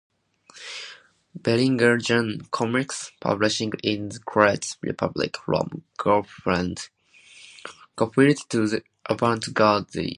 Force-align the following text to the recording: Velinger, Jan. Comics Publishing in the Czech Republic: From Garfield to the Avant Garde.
Velinger, 1.37 2.01
Jan. 2.01 2.47
Comics 2.49 3.11
Publishing 3.21 3.71
in 3.83 4.09
the 4.09 4.19
Czech 4.33 4.63
Republic: 4.81 5.37
From 5.45 5.83
Garfield 5.99 6.79
to 8.49 8.67
the 8.67 8.81
Avant 9.07 9.53
Garde. 9.53 10.09